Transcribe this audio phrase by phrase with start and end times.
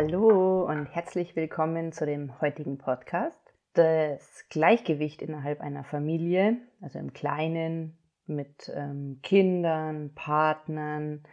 [0.00, 3.34] Hallo und herzlich willkommen zu dem heutigen Podcast.
[3.74, 7.98] Das Gleichgewicht innerhalb einer Familie, also im Kleinen,
[8.28, 11.24] mit ähm, Kindern, Partnern,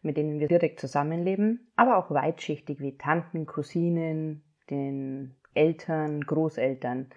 [0.00, 7.10] mit denen wir direkt zusammenleben, aber auch weitschichtig wie Tanten, Cousinen, den Eltern, Großeltern.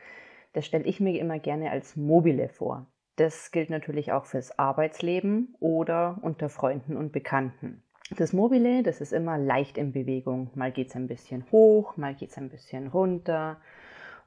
[0.51, 2.85] Das stelle ich mir immer gerne als mobile vor.
[3.15, 7.81] Das gilt natürlich auch fürs Arbeitsleben oder unter Freunden und Bekannten.
[8.15, 10.49] Das Mobile, das ist immer leicht in Bewegung.
[10.55, 13.57] Mal geht es ein bisschen hoch, mal geht es ein bisschen runter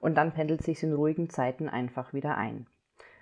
[0.01, 2.67] und dann pendelt sich in ruhigen Zeiten einfach wieder ein.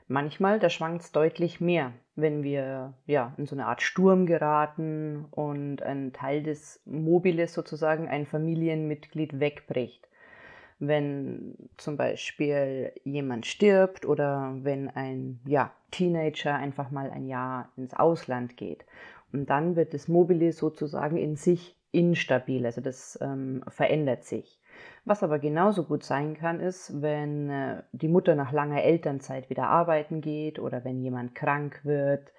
[0.08, 5.26] Manchmal, da schwankt es deutlich mehr, wenn wir ja, in so eine Art Sturm geraten
[5.30, 10.08] und ein Teil des Mobiles sozusagen ein Familienmitglied wegbricht.
[10.80, 17.94] Wenn zum Beispiel jemand stirbt oder wenn ein ja, Teenager einfach mal ein Jahr ins
[17.94, 18.84] Ausland geht
[19.32, 24.60] und dann wird das Mobile sozusagen in sich instabil, also das ähm, verändert sich.
[25.04, 29.68] Was aber genauso gut sein kann, ist, wenn äh, die Mutter nach langer Elternzeit wieder
[29.68, 32.32] arbeiten geht oder wenn jemand krank wird,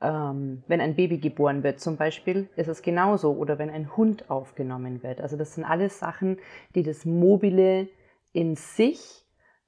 [0.00, 4.30] ähm, wenn ein Baby geboren wird zum Beispiel, ist es genauso oder wenn ein Hund
[4.30, 5.20] aufgenommen wird.
[5.20, 6.38] Also das sind alles Sachen,
[6.74, 7.88] die das Mobile
[8.32, 9.24] in sich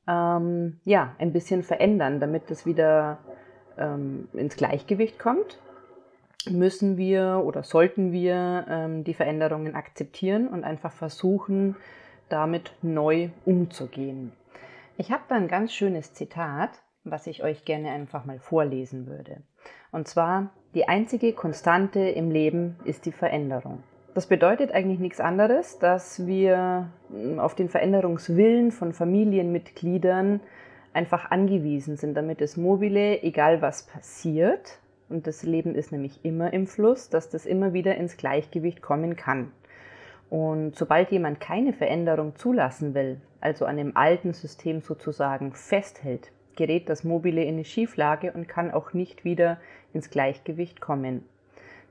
[0.07, 3.19] ähm, ja, ein bisschen verändern, damit es wieder
[3.77, 5.59] ähm, ins Gleichgewicht kommt
[6.51, 11.77] müssen wir oder sollten wir ähm, die Veränderungen akzeptieren und einfach versuchen,
[12.29, 14.33] damit neu umzugehen.
[14.97, 16.71] Ich habe da ein ganz schönes Zitat,
[17.05, 19.43] was ich euch gerne einfach mal vorlesen würde.
[19.93, 23.83] Und zwar, die einzige Konstante im Leben ist die Veränderung.
[24.15, 30.41] Das bedeutet eigentlich nichts anderes, dass wir hm, auf den Veränderungswillen von Familienmitgliedern
[30.95, 34.79] einfach angewiesen sind, damit es mobile, egal was passiert,
[35.09, 39.17] und das Leben ist nämlich immer im Fluss, dass das immer wieder ins Gleichgewicht kommen
[39.17, 39.53] kann.
[40.29, 46.89] Und sobald jemand keine Veränderung zulassen will, also an dem alten System sozusagen festhält, gerät
[46.89, 49.59] das Mobile in eine Schieflage und kann auch nicht wieder
[49.93, 51.25] ins Gleichgewicht kommen.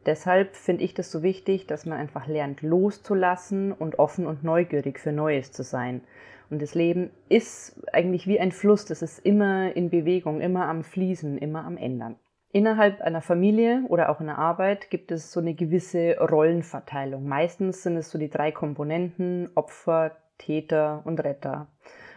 [0.06, 5.00] Deshalb finde ich das so wichtig, dass man einfach lernt loszulassen und offen und neugierig
[5.00, 6.02] für Neues zu sein.
[6.50, 10.84] Und das Leben ist eigentlich wie ein Fluss, das ist immer in Bewegung, immer am
[10.84, 12.18] Fließen, immer am Ändern.
[12.56, 17.28] Innerhalb einer Familie oder auch in der Arbeit gibt es so eine gewisse Rollenverteilung.
[17.28, 21.68] Meistens sind es so die drei Komponenten Opfer, Täter und Retter.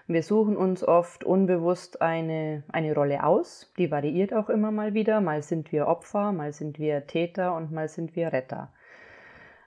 [0.06, 5.21] Wir suchen uns oft unbewusst eine, eine Rolle aus, die variiert auch immer mal wieder.
[5.21, 8.72] Mal sind wir Opfer, mal sind wir Täter und mal sind wir Retter.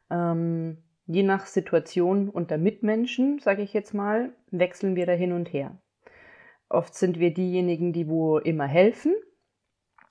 [0.10, 5.52] Ähm, je nach Situation unter Mitmenschen, sage ich jetzt mal, wechseln wir da hin und
[5.52, 5.76] her.
[6.70, 9.14] Oft sind wir diejenigen, die wo immer helfen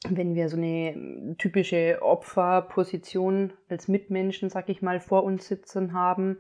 [0.08, 6.38] wenn wir so eine typische Opferposition als Mitmenschen, sag ich mal, vor uns sitzen haben,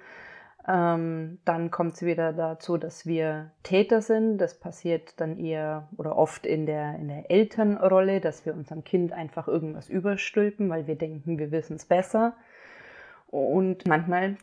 [0.66, 4.38] ähm, dann kommt es wieder dazu, dass wir Täter sind.
[4.38, 9.12] Das passiert dann eher oder oft in der, in der Elternrolle, dass wir unserem Kind
[9.12, 12.34] einfach irgendwas überstülpen, weil wir denken, wir wissen es besser.
[13.28, 14.36] Und manchmal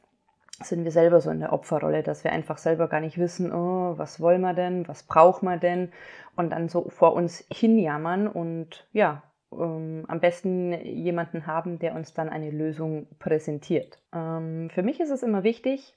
[0.63, 3.97] sind wir selber so in der Opferrolle, dass wir einfach selber gar nicht wissen, oh,
[3.97, 5.91] was wollen wir denn, was brauchen wir denn
[6.35, 12.13] und dann so vor uns hinjammern und ja, ähm, am besten jemanden haben, der uns
[12.13, 13.99] dann eine Lösung präsentiert.
[14.13, 15.95] Ähm, für mich ist es immer wichtig,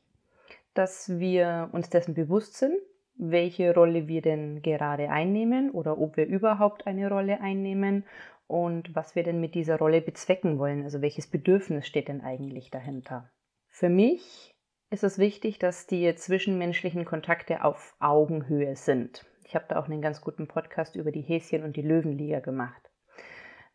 [0.74, 2.76] dass wir uns dessen bewusst sind,
[3.16, 8.04] welche Rolle wir denn gerade einnehmen oder ob wir überhaupt eine Rolle einnehmen
[8.46, 12.70] und was wir denn mit dieser Rolle bezwecken wollen, also welches Bedürfnis steht denn eigentlich
[12.70, 13.30] dahinter.
[13.70, 14.54] Für mich
[14.90, 19.24] ist es wichtig, dass die zwischenmenschlichen Kontakte auf Augenhöhe sind.
[19.44, 22.90] Ich habe da auch einen ganz guten Podcast über die Häschen und die Löwenliga gemacht.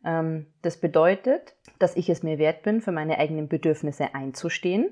[0.04, 4.90] Ähm, das bedeutet, dass ich es mir wert bin, für meine eigenen Bedürfnisse einzustehen.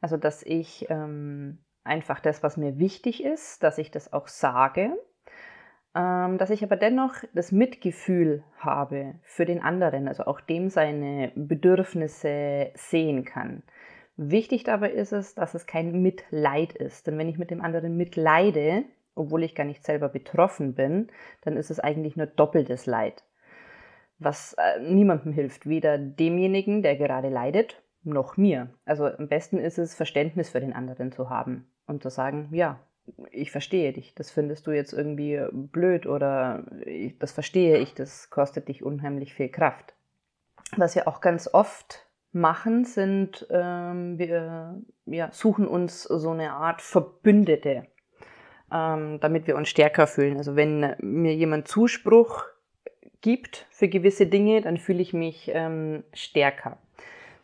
[0.00, 4.96] Also, dass ich ähm, einfach das, was mir wichtig ist, dass ich das auch sage.
[5.94, 11.32] Ähm, dass ich aber dennoch das Mitgefühl habe für den anderen, also auch dem seine
[11.34, 13.62] Bedürfnisse sehen kann.
[14.20, 17.06] Wichtig dabei ist es, dass es kein Mitleid ist.
[17.06, 18.82] Denn wenn ich mit dem anderen mitleide,
[19.14, 21.06] obwohl ich gar nicht selber betroffen bin,
[21.42, 23.22] dann ist es eigentlich nur doppeltes Leid.
[24.18, 28.70] Was äh, niemandem hilft, weder demjenigen, der gerade leidet, noch mir.
[28.84, 32.80] Also am besten ist es, Verständnis für den anderen zu haben und zu sagen, ja,
[33.30, 38.30] ich verstehe dich, das findest du jetzt irgendwie blöd oder ich, das verstehe ich, das
[38.30, 39.94] kostet dich unheimlich viel Kraft.
[40.76, 42.07] Was wir auch ganz oft
[42.40, 47.86] machen, sind, ähm, wir ja, suchen uns so eine Art Verbündete,
[48.72, 50.36] ähm, damit wir uns stärker fühlen.
[50.36, 52.44] Also wenn mir jemand Zuspruch
[53.20, 56.78] gibt für gewisse Dinge, dann fühle ich mich ähm, stärker.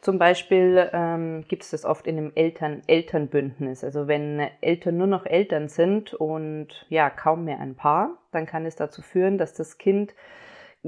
[0.01, 3.85] Zum Beispiel ähm, gibt es das oft in einem Eltern-Elternbündnis.
[3.85, 8.67] Also wenn Eltern nur noch Eltern sind und ja kaum mehr ein Paar, dann kann
[8.67, 10.15] es dazu führen, dass das Kind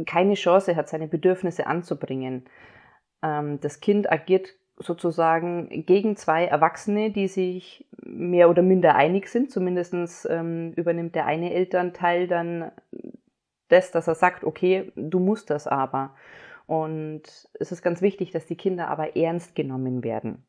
[0.04, 2.44] keine Chance hat, seine Bedürfnisse anzubringen.
[3.22, 9.50] Ähm, das Kind agiert sozusagen gegen zwei Erwachsene, die sich mehr oder minder einig sind.
[9.50, 9.94] Zumindest
[10.30, 12.70] ähm, übernimmt der eine Elternteil dann
[13.68, 16.14] das, dass er sagt, okay, du musst das aber.
[16.66, 17.22] Und
[17.54, 20.44] es ist ganz wichtig, dass die Kinder aber ernst genommen werden.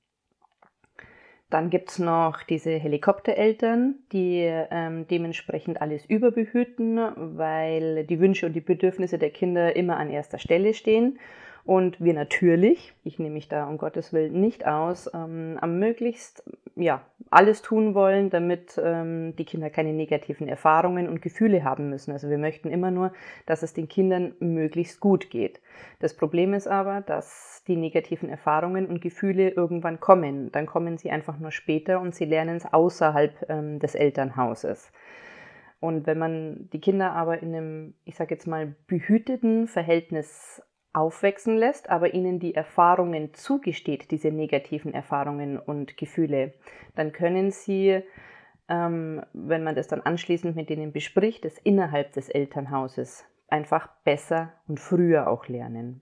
[1.49, 6.99] Dann gibt es noch diese Helikoptereltern, die ähm, dementsprechend alles überbehüten,
[7.37, 11.17] weil die Wünsche und die Bedürfnisse der Kinder immer an erster Stelle stehen
[11.67, 16.41] und wir natürlich, ich nehme mich da um Gottes Willen nicht aus, ähm, am möglichst
[16.77, 22.13] ja, alles tun wollen, damit ähm, die Kinder keine negativen Erfahrungen und Gefühle haben müssen.
[22.13, 23.11] Also wir möchten immer nur,
[23.47, 25.59] dass es den Kindern möglichst gut geht.
[25.99, 30.49] Das Problem ist aber, dass die negativen Erfahrungen und Gefühle irgendwann kommen.
[30.53, 34.89] Dann kommen sie einfach nur später und sie lernen es außerhalb ähm, des Elternhauses.
[35.79, 40.61] Und wenn man die Kinder aber in einem, ich sage jetzt mal, behüteten Verhältnis
[40.97, 46.53] aufwachsen lässt, aber ihnen die Erfahrungen zugesteht, diese negativen Erfahrungen und Gefühle,
[46.95, 48.01] dann können sie,
[48.67, 54.53] ähm, wenn man das dann anschließend mit denen bespricht, das innerhalb des Elternhauses einfach besser
[54.67, 56.01] und früher auch lernen.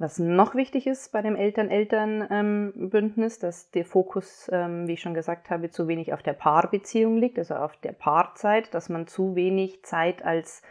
[0.00, 5.50] Was noch wichtig ist bei dem Eltern-Eltern-Bündnis, dass der Fokus, ähm, wie ich schon gesagt
[5.50, 9.84] habe, zu wenig auf der Paarbeziehung liegt, also auf der Paarzeit, dass man zu wenig
[9.84, 10.62] Zeit als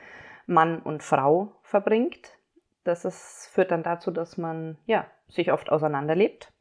[0.46, 2.37] Mann und Frau verbringt,
[2.88, 6.52] das ist, führt dann dazu, dass man ja, sich oft auseinanderlebt.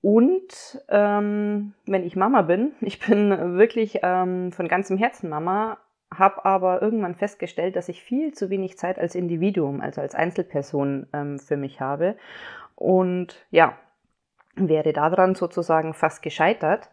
[0.00, 5.78] Und ähm, wenn ich Mama bin, ich bin wirklich ähm, von ganzem Herzen Mama,
[6.12, 11.06] habe aber irgendwann festgestellt, dass ich viel zu wenig Zeit als Individuum, also als Einzelperson
[11.12, 12.16] ähm, für mich habe.
[12.74, 13.76] Und ja,
[14.54, 16.90] wäre daran sozusagen fast gescheitert.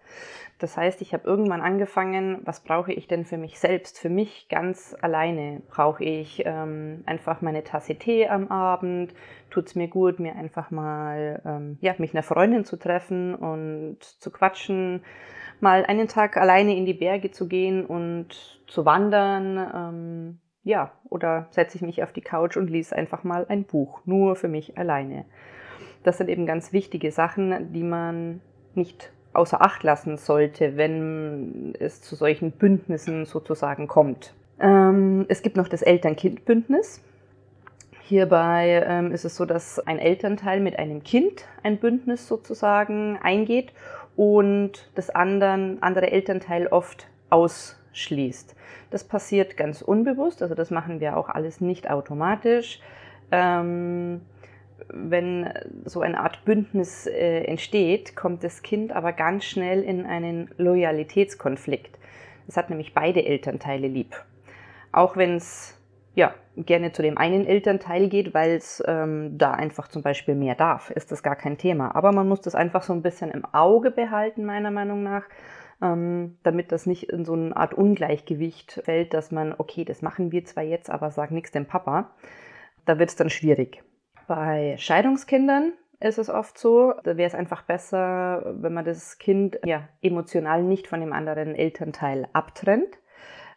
[0.60, 4.50] Das heißt, ich habe irgendwann angefangen, was brauche ich denn für mich selbst, für mich
[4.50, 5.62] ganz alleine?
[5.70, 9.14] Brauche ich ähm, einfach meine Tasse Tee am Abend?
[9.50, 14.04] Tut es mir gut, mir einfach mal, ähm, ja, mich einer Freundin zu treffen und
[14.04, 15.02] zu quatschen,
[15.62, 19.72] mal einen Tag alleine in die Berge zu gehen und zu wandern?
[19.74, 24.02] Ähm, ja, oder setze ich mich auf die Couch und lese einfach mal ein Buch,
[24.04, 25.24] nur für mich alleine.
[26.04, 28.42] Das sind eben ganz wichtige Sachen, die man
[28.76, 34.34] nicht außer Acht lassen sollte, wenn es zu solchen Bündnissen sozusagen kommt.
[34.60, 37.02] Ähm, es gibt noch das Eltern-Kind-Bündnis.
[38.02, 43.72] Hierbei ähm, ist es so, dass ein Elternteil mit einem Kind ein Bündnis sozusagen eingeht
[44.16, 48.56] und das anderen, andere Elternteil oft ausschließt.
[48.90, 52.82] Das passiert ganz unbewusst, also das machen wir auch alles nicht automatisch.
[53.32, 54.22] Ähm,
[54.90, 55.52] wenn
[55.86, 61.98] so eine Art Bündnis äh, entsteht, kommt das Kind aber ganz schnell in einen Loyalitätskonflikt.
[62.48, 64.16] Es hat nämlich beide Elternteile lieb.
[64.92, 65.80] Auch wenn es
[66.16, 70.56] ja, gerne zu dem einen Elternteil geht, weil es ähm, da einfach zum Beispiel mehr
[70.56, 71.96] darf, ist das gar kein Thema.
[71.96, 75.24] Aber man muss das einfach so ein bisschen im Auge behalten, meiner Meinung nach,
[75.82, 80.32] ähm, damit das nicht in so eine Art Ungleichgewicht fällt, dass man, okay, das machen
[80.32, 82.10] wir zwar jetzt, aber sag nichts dem Papa.
[82.86, 83.84] Da wird es dann schwierig.
[84.30, 89.60] Bei Scheidungskindern ist es oft so, da wäre es einfach besser, wenn man das Kind
[89.66, 93.00] ja emotional nicht von dem anderen Elternteil abtrennt.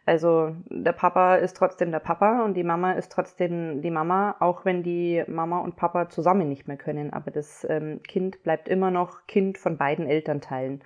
[0.07, 4.65] Also der Papa ist trotzdem der Papa und die Mama ist trotzdem die Mama, auch
[4.65, 7.13] wenn die Mama und Papa zusammen nicht mehr können.
[7.13, 10.83] Aber das ähm, Kind bleibt immer noch Kind von beiden Elternteilen.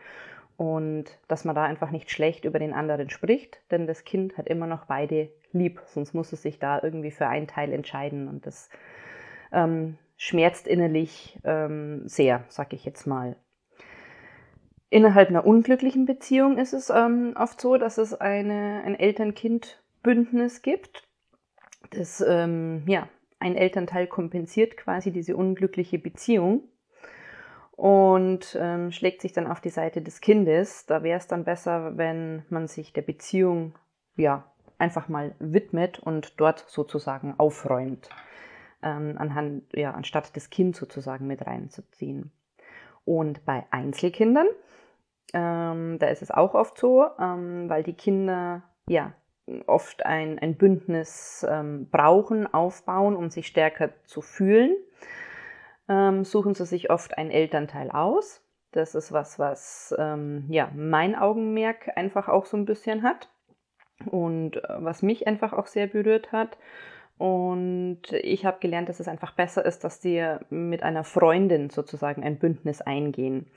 [0.57, 4.49] Und dass man da einfach nicht schlecht über den anderen spricht, denn das Kind hat
[4.49, 8.27] immer noch beide lieb, sonst muss es sich da irgendwie für einen Teil entscheiden.
[8.27, 8.69] Und das
[9.51, 13.35] ähm, schmerzt innerlich ähm, sehr, sag ich jetzt mal.
[14.89, 21.07] Innerhalb einer unglücklichen Beziehung ist es ähm, oft so, dass es eine, ein Eltern-Kind-Bündnis gibt.
[21.91, 26.63] Das, ähm, ja, ein Elternteil kompensiert quasi diese unglückliche Beziehung
[27.77, 30.85] und ähm, schlägt sich dann auf die Seite des Kindes.
[30.87, 33.75] Da wäre es dann besser, wenn man sich der Beziehung
[34.15, 34.45] ja
[34.79, 38.09] einfach mal widmet und dort sozusagen aufräumt.
[38.81, 42.31] Ähm, anhand, ja, anstatt das Kind sozusagen mit reinzuziehen.
[43.05, 44.47] Und bei Einzelkindern,
[45.33, 49.13] ähm, da ist es auch oft so, ähm, weil die Kinder ja
[49.65, 54.75] oft ein, ein Bündnis ähm, brauchen, aufbauen, um sich stärker zu fühlen,
[55.87, 58.43] ähm, suchen sie sich oft einen Elternteil aus.
[58.71, 63.29] Das ist was, was ähm, ja mein Augenmerk einfach auch so ein bisschen hat
[64.05, 66.57] und äh, was mich einfach auch sehr berührt hat.
[67.17, 72.23] Und ich habe gelernt, dass es einfach besser ist, dass die mit einer Freundin sozusagen
[72.23, 73.47] ein Bündnis eingehen.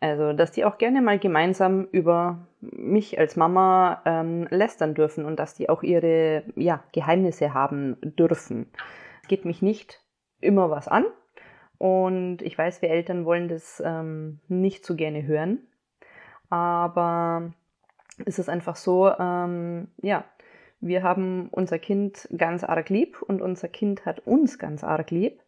[0.00, 5.40] Also, dass die auch gerne mal gemeinsam über mich als Mama ähm, lästern dürfen und
[5.40, 8.70] dass die auch ihre ja, Geheimnisse haben dürfen.
[9.22, 10.00] Es geht mich nicht
[10.40, 11.04] immer was an
[11.78, 15.66] und ich weiß, wir Eltern wollen das ähm, nicht so gerne hören,
[16.48, 17.52] aber
[18.24, 20.24] es ist einfach so, ähm, ja,
[20.80, 25.40] wir haben unser Kind ganz arg lieb und unser Kind hat uns ganz arg lieb.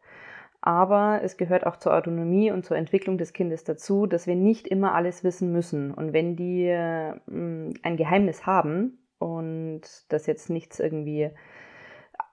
[0.63, 4.69] Aber es gehört auch zur Autonomie und zur Entwicklung des Kindes dazu, dass wir nicht
[4.69, 5.95] immer alles wissen müssen.
[5.95, 11.31] Und wenn die äh, ein Geheimnis haben und das jetzt nichts irgendwie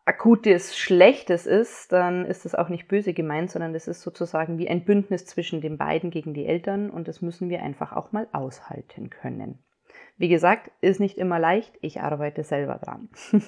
[0.04, 4.70] akutes Schlechtes ist, dann ist das auch nicht böse gemeint, sondern das ist sozusagen wie
[4.70, 8.28] ein Bündnis zwischen den beiden gegen die Eltern und das müssen wir einfach auch mal
[8.32, 9.60] aushalten können.
[10.18, 13.10] Wie gesagt, ist nicht immer leicht, ich arbeite selber dran.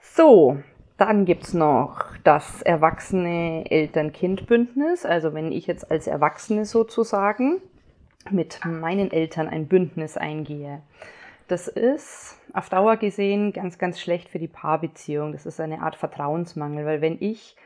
[0.00, 0.58] so,
[0.96, 5.06] dann gibt es noch das erwachsene Eltern-Kind-Bündnis.
[5.06, 7.60] Also wenn ich jetzt als Erwachsene sozusagen
[8.30, 10.82] mit meinen Eltern ein Bündnis eingehe.
[11.46, 15.32] Das ist auf Dauer gesehen ganz, ganz schlecht für die Paarbeziehung.
[15.32, 17.56] Das ist eine Art Vertrauensmangel, weil wenn ich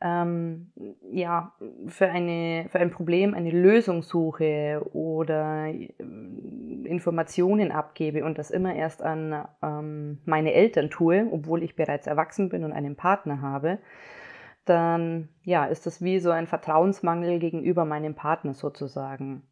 [0.00, 0.72] ähm,
[1.10, 1.52] ja,
[1.86, 5.88] für, eine, für ein Problem eine Lösung suche oder äh,
[6.84, 12.48] Informationen abgebe und das immer erst an ähm, meine Eltern tue, obwohl ich bereits erwachsen
[12.48, 13.78] bin und einen Partner habe,
[14.64, 19.42] dann ja, ist das wie so ein Vertrauensmangel gegenüber meinem Partner sozusagen.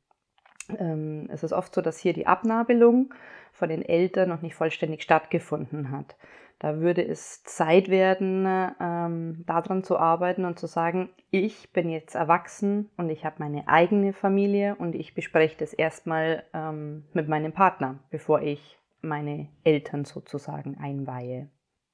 [0.78, 3.12] Ähm, es ist oft so, dass hier die Abnabelung
[3.52, 6.16] von den Eltern noch nicht vollständig stattgefunden hat.
[6.58, 8.46] Da würde es Zeit werden,
[8.80, 13.68] ähm, daran zu arbeiten und zu sagen, ich bin jetzt erwachsen und ich habe meine
[13.68, 20.06] eigene Familie und ich bespreche das erstmal ähm, mit meinem Partner, bevor ich meine Eltern
[20.06, 21.50] sozusagen einweihe.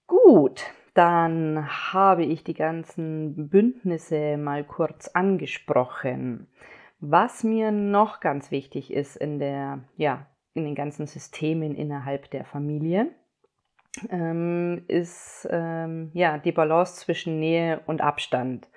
[0.07, 0.65] Gut,
[0.95, 6.47] dann habe ich die ganzen Bündnisse mal kurz angesprochen.
[7.05, 12.45] Was mir noch ganz wichtig ist in der, ja, in den ganzen Systemen innerhalb der
[12.45, 13.09] Familie,
[14.09, 18.69] ähm, ist ähm, ja die Balance zwischen Nähe und Abstand.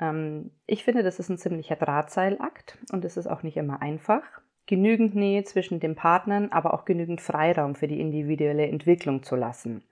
[0.00, 4.22] Ähm, ich finde, das ist ein ziemlicher Drahtseilakt und es ist auch nicht immer einfach.
[4.64, 9.84] Genügend Nähe zwischen den Partnern, aber auch genügend Freiraum für die individuelle Entwicklung zu lassen.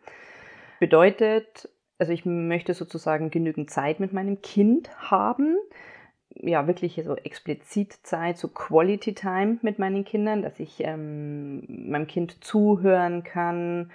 [0.81, 5.59] Bedeutet, also ich möchte sozusagen genügend Zeit mit meinem Kind haben,
[6.41, 12.07] ja, wirklich so explizit Zeit, so Quality Time mit meinen Kindern, dass ich ähm, meinem
[12.07, 13.91] Kind zuhören kann,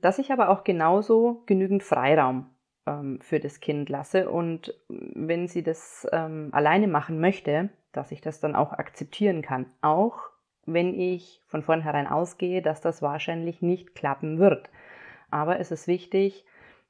[0.00, 2.46] dass ich aber auch genauso genügend Freiraum
[2.86, 8.20] ähm, für das Kind lasse und wenn sie das ähm, alleine machen möchte, dass ich
[8.20, 9.66] das dann auch akzeptieren kann.
[9.82, 10.30] Auch
[10.66, 14.70] wenn ich von vornherein ausgehe, dass das wahrscheinlich nicht klappen wird.
[15.30, 16.44] Aber es ist wichtig,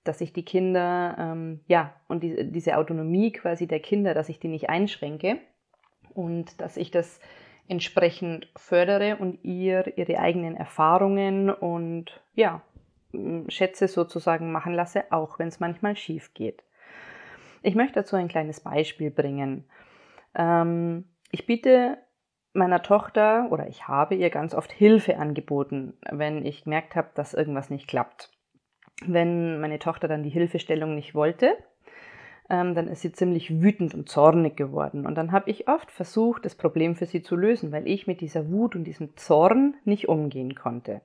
[0.04, 4.40] dass ich die Kinder, ähm, ja, und die, diese Autonomie quasi der Kinder, dass ich
[4.40, 5.38] die nicht einschränke
[6.14, 7.20] und dass ich das
[7.68, 12.62] entsprechend fördere und ihr ihre eigenen Erfahrungen und ja,
[13.48, 16.62] Schätze sozusagen machen lasse, auch wenn es manchmal schief geht.
[17.62, 19.64] Ich möchte dazu ein kleines Beispiel bringen.
[20.34, 21.98] Ähm, ich biete
[22.52, 27.34] meiner Tochter oder ich habe ihr ganz oft Hilfe angeboten, wenn ich gemerkt habe, dass
[27.34, 28.30] irgendwas nicht klappt.
[29.06, 31.56] Wenn meine Tochter dann die Hilfestellung nicht wollte,
[32.50, 35.06] ähm, dann ist sie ziemlich wütend und zornig geworden.
[35.06, 38.20] Und dann habe ich oft versucht, das Problem für sie zu lösen, weil ich mit
[38.20, 41.02] dieser Wut und diesem Zorn nicht umgehen konnte.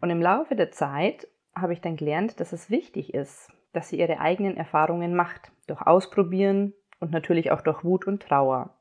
[0.00, 3.98] Und im Laufe der Zeit habe ich dann gelernt, dass es wichtig ist, dass sie
[3.98, 8.76] ihre eigenen Erfahrungen macht, durch Ausprobieren und natürlich auch durch Wut und Trauer.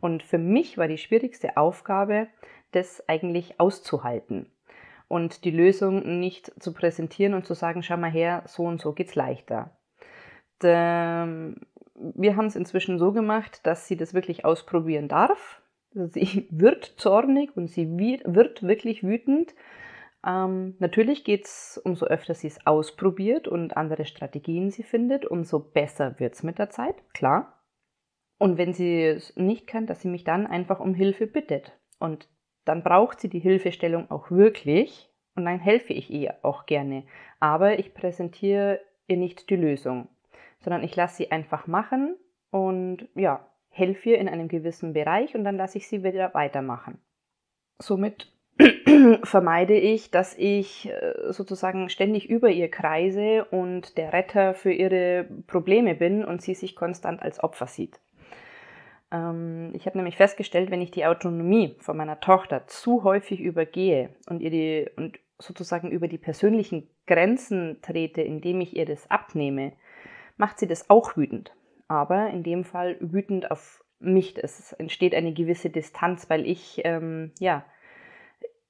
[0.00, 2.28] Und für mich war die schwierigste Aufgabe,
[2.72, 4.50] das eigentlich auszuhalten
[5.08, 8.92] und die Lösung nicht zu präsentieren und zu sagen, schau mal her, so und so
[8.92, 9.76] geht's leichter.
[10.60, 15.60] Wir haben es inzwischen so gemacht, dass sie das wirklich ausprobieren darf.
[15.92, 19.54] Sie wird zornig und sie wird wirklich wütend
[20.26, 25.60] ähm, natürlich geht es, umso öfter sie es ausprobiert und andere Strategien sie findet, umso
[25.60, 27.62] besser wird es mit der Zeit, klar.
[28.38, 31.78] Und wenn sie es nicht kann, dass sie mich dann einfach um Hilfe bittet.
[31.98, 32.28] Und
[32.66, 37.04] dann braucht sie die Hilfestellung auch wirklich und dann helfe ich ihr auch gerne.
[37.40, 40.08] Aber ich präsentiere ihr nicht die Lösung,
[40.58, 42.16] sondern ich lasse sie einfach machen
[42.50, 46.98] und ja, helfe ihr in einem gewissen Bereich und dann lasse ich sie wieder weitermachen.
[47.78, 48.32] Somit
[49.22, 55.28] vermeide ich, dass ich äh, sozusagen ständig über ihr kreise und der Retter für ihre
[55.46, 58.00] Probleme bin und sie sich konstant als Opfer sieht.
[59.10, 64.10] Ähm, ich habe nämlich festgestellt, wenn ich die Autonomie von meiner Tochter zu häufig übergehe
[64.28, 69.72] und ihr die und sozusagen über die persönlichen Grenzen trete, indem ich ihr das abnehme,
[70.36, 71.54] macht sie das auch wütend.
[71.88, 74.36] Aber in dem Fall wütend auf mich.
[74.42, 77.64] Es entsteht eine gewisse Distanz, weil ich ähm, ja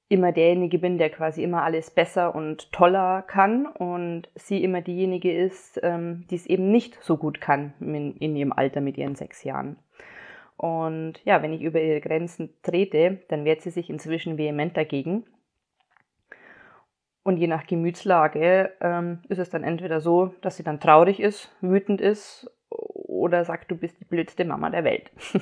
[0.09, 5.35] immer derjenige bin, der quasi immer alles besser und toller kann und sie immer diejenige
[5.35, 9.15] ist, ähm, die es eben nicht so gut kann in, in ihrem Alter mit ihren
[9.15, 9.77] sechs Jahren.
[10.57, 15.23] Und ja, wenn ich über ihre Grenzen trete, dann wehrt sie sich inzwischen vehement dagegen.
[17.23, 21.55] Und je nach Gemütslage ähm, ist es dann entweder so, dass sie dann traurig ist,
[21.61, 25.11] wütend ist oder sagt, du bist die blödste Mama der Welt.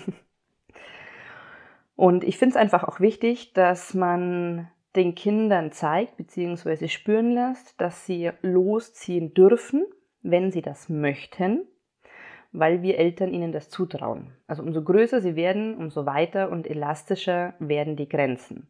[1.95, 6.89] Und ich finde es einfach auch wichtig, dass man den Kindern zeigt bzw.
[6.89, 9.85] spüren lässt, dass sie losziehen dürfen,
[10.21, 11.67] wenn sie das möchten
[12.59, 14.31] weil wir Eltern ihnen das zutrauen.
[14.47, 18.67] Also umso größer sie werden, umso weiter und elastischer werden die Grenzen.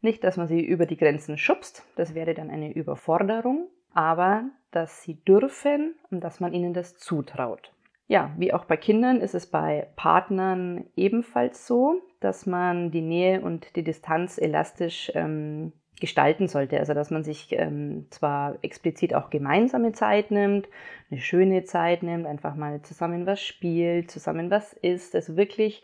[0.00, 5.02] Nicht, dass man sie über die Grenzen schubst, das wäre dann eine Überforderung, aber dass
[5.02, 7.72] sie dürfen und dass man ihnen das zutraut.
[8.06, 13.42] Ja, wie auch bei Kindern ist es bei Partnern ebenfalls so, dass man die Nähe
[13.42, 16.78] und die Distanz elastisch ähm, gestalten sollte.
[16.78, 20.68] Also dass man sich ähm, zwar explizit auch gemeinsame Zeit nimmt,
[21.10, 25.82] eine schöne Zeit nimmt, einfach mal zusammen was spielt, zusammen was isst, also wirklich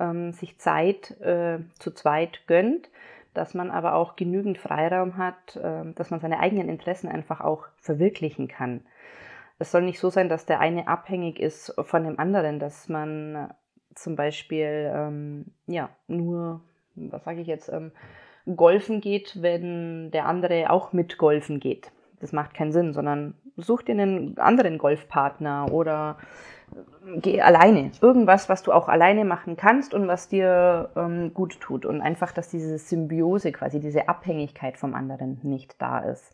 [0.00, 2.90] ähm, sich Zeit äh, zu zweit gönnt,
[3.32, 7.66] dass man aber auch genügend Freiraum hat, äh, dass man seine eigenen Interessen einfach auch
[7.76, 8.82] verwirklichen kann.
[9.58, 13.52] Es soll nicht so sein, dass der eine abhängig ist von dem anderen, dass man
[13.94, 16.60] zum Beispiel ähm, ja nur,
[16.96, 17.92] was sage ich jetzt, ähm,
[18.46, 21.90] golfen geht, wenn der andere auch mit golfen geht.
[22.20, 26.18] Das macht keinen Sinn, sondern such dir einen anderen Golfpartner oder
[27.16, 27.90] geh alleine.
[28.00, 31.86] Irgendwas, was du auch alleine machen kannst und was dir ähm, gut tut.
[31.86, 36.32] Und einfach, dass diese Symbiose quasi, diese Abhängigkeit vom anderen nicht da ist.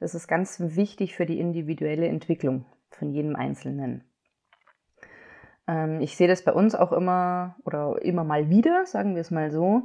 [0.00, 4.04] Das ist ganz wichtig für die individuelle Entwicklung von jedem Einzelnen.
[5.66, 9.30] Ähm, ich sehe das bei uns auch immer oder immer mal wieder, sagen wir es
[9.30, 9.82] mal so,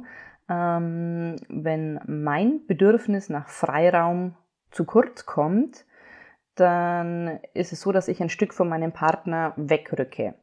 [0.48, 4.36] ähm, wenn mein Bedürfnis nach Freiraum
[4.70, 5.84] zu kurz kommt,
[6.54, 10.34] dann ist es so, dass ich ein Stück von meinem Partner wegrücke.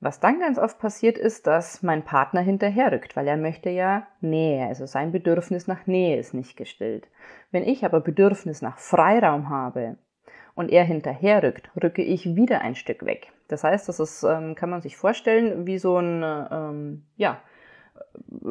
[0.00, 4.66] Was dann ganz oft passiert ist, dass mein Partner hinterherrückt, weil er möchte ja Nähe,
[4.66, 7.06] also sein Bedürfnis nach Nähe ist nicht gestillt.
[7.50, 9.98] Wenn ich aber Bedürfnis nach Freiraum habe
[10.54, 13.30] und er hinterherrückt, rücke ich wieder ein Stück weg.
[13.48, 17.42] Das heißt, das ist, ähm, kann man sich vorstellen, wie so ein, ähm, ja,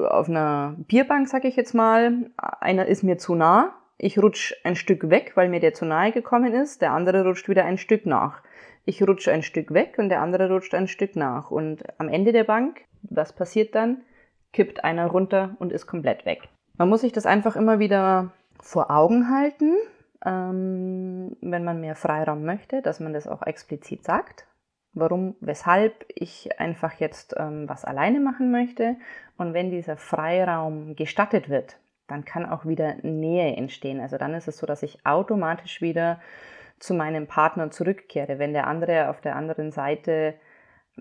[0.09, 4.75] auf einer Bierbank, sag ich jetzt mal, einer ist mir zu nah, ich rutsch ein
[4.75, 8.05] Stück weg, weil mir der zu nahe gekommen ist, der andere rutscht wieder ein Stück
[8.05, 8.41] nach.
[8.85, 11.51] Ich rutsche ein Stück weg und der andere rutscht ein Stück nach.
[11.51, 14.01] Und am Ende der Bank, was passiert dann?
[14.53, 16.47] Kippt einer runter und ist komplett weg.
[16.77, 18.31] Man muss sich das einfach immer wieder
[18.61, 19.75] vor Augen halten,
[20.25, 24.45] ähm, wenn man mehr Freiraum möchte, dass man das auch explizit sagt
[24.93, 28.95] warum, weshalb ich einfach jetzt ähm, was alleine machen möchte.
[29.37, 33.99] Und wenn dieser Freiraum gestattet wird, dann kann auch wieder Nähe entstehen.
[33.99, 36.19] Also dann ist es so, dass ich automatisch wieder
[36.79, 38.39] zu meinem Partner zurückkehre.
[38.39, 40.35] Wenn der andere auf der anderen Seite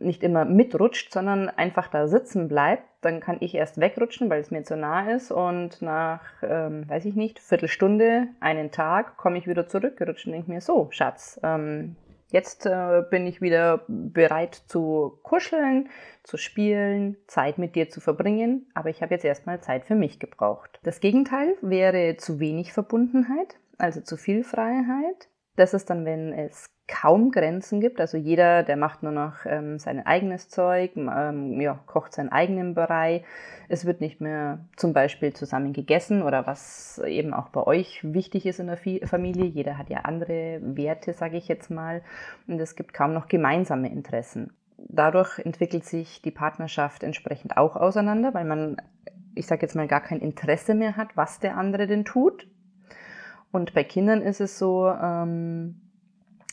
[0.01, 4.51] nicht immer mitrutscht, sondern einfach da sitzen bleibt, dann kann ich erst wegrutschen, weil es
[4.51, 9.49] mir zu nah ist und nach, ähm, weiß ich nicht, Viertelstunde, einen Tag komme ich
[9.49, 11.97] wieder zurückgerutscht und denke mir, so, Schatz, ähm,
[12.31, 15.89] Jetzt äh, bin ich wieder bereit zu kuscheln,
[16.25, 20.19] zu spielen, Zeit mit dir zu verbringen, aber ich habe jetzt erstmal Zeit für mich
[20.19, 20.79] gebraucht.
[20.83, 25.29] Das Gegenteil wäre zu wenig Verbundenheit, also zu viel Freiheit.
[25.59, 28.01] Das ist dann, wenn es kaum Grenzen gibt.
[28.01, 32.75] Also jeder, der macht nur noch ähm, sein eigenes Zeug, ähm, ja, kocht seinen eigenen
[32.75, 33.25] Brei.
[33.69, 38.47] Es wird nicht mehr zum Beispiel zusammen gegessen oder was eben auch bei euch wichtig
[38.47, 39.47] ist in der Familie.
[39.47, 42.03] Jeder hat ja andere Werte, sage ich jetzt mal.
[42.47, 44.53] Und es gibt kaum noch gemeinsame Interessen.
[44.77, 48.77] Dadurch entwickelt sich die Partnerschaft entsprechend auch auseinander, weil man,
[49.35, 52.47] ich sage jetzt mal, gar kein Interesse mehr hat, was der andere denn tut.
[53.51, 55.81] Und bei Kindern ist es so, ähm,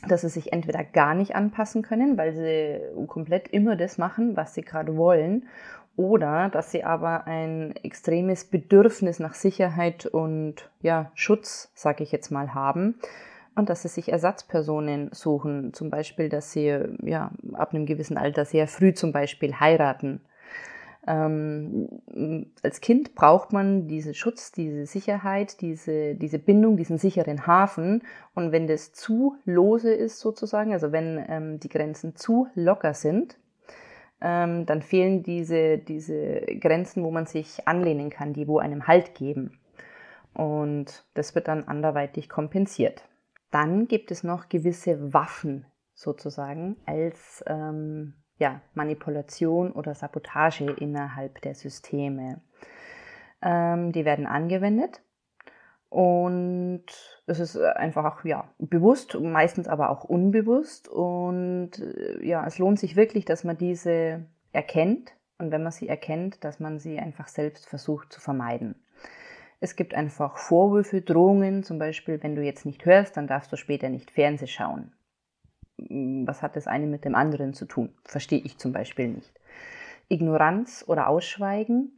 [0.07, 4.53] dass sie sich entweder gar nicht anpassen können, weil sie komplett immer das machen, was
[4.53, 5.47] sie gerade wollen,
[5.97, 12.31] oder dass sie aber ein extremes Bedürfnis nach Sicherheit und ja, Schutz, sage ich jetzt
[12.31, 12.99] mal, haben,
[13.55, 18.43] und dass sie sich Ersatzpersonen suchen, zum Beispiel, dass sie ja, ab einem gewissen Alter
[18.43, 20.21] sehr früh zum Beispiel heiraten.
[21.07, 22.01] Ähm,
[22.63, 28.03] als Kind braucht man diesen Schutz, diese Sicherheit, diese, diese Bindung, diesen sicheren Hafen.
[28.33, 33.37] Und wenn das zu lose ist sozusagen, also wenn ähm, die Grenzen zu locker sind,
[34.21, 39.13] ähm, dann fehlen diese, diese Grenzen, wo man sich anlehnen kann, die wo einem Halt
[39.13, 39.59] geben.
[40.33, 43.07] Und das wird dann anderweitig kompensiert.
[43.51, 51.55] Dann gibt es noch gewisse Waffen sozusagen als ähm, ja, Manipulation oder Sabotage innerhalb der
[51.55, 52.41] Systeme.
[53.41, 55.01] Ähm, die werden angewendet
[55.95, 56.83] und
[57.25, 60.89] es ist einfach auch ja, bewusst, meistens aber auch unbewusst.
[60.89, 65.87] Und äh, ja, es lohnt sich wirklich, dass man diese erkennt und wenn man sie
[65.87, 68.75] erkennt, dass man sie einfach selbst versucht zu vermeiden.
[69.61, 73.55] Es gibt einfach Vorwürfe, Drohungen, zum Beispiel, wenn du jetzt nicht hörst, dann darfst du
[73.55, 74.91] später nicht Fernseh schauen.
[75.77, 77.93] Hm, was hat das eine mit dem anderen zu tun?
[78.03, 79.31] Verstehe ich zum Beispiel nicht.
[80.09, 81.91] Ignoranz oder Ausschweigen,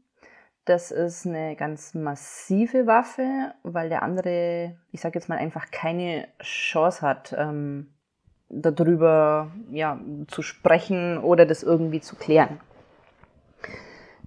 [0.67, 6.27] das ist eine ganz massive Waffe, weil der andere, ich sage jetzt mal, einfach keine
[6.41, 7.87] Chance hat, ähm,
[8.49, 12.59] darüber ja, zu sprechen oder das irgendwie zu klären.